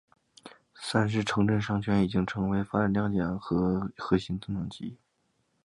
[0.73, 4.97] 三是城镇商圈已经成为发展亮点和核心增长极。